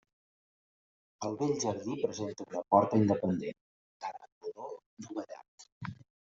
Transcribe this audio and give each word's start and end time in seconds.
El 1.29 1.37
bell 1.41 1.53
jardí 1.65 1.99
presenta 2.07 2.49
una 2.49 2.65
porta 2.77 3.01
independent, 3.03 3.61
d'arc 4.03 4.29
rodó 4.51 4.69
dovellat. 5.07 5.71